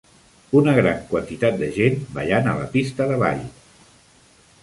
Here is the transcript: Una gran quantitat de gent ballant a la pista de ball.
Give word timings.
Una 0.59 0.71
gran 0.77 1.03
quantitat 1.11 1.59
de 1.59 1.67
gent 1.75 1.99
ballant 2.17 2.49
a 2.53 2.57
la 2.61 2.65
pista 2.73 3.09
de 3.13 3.19
ball. 3.27 3.45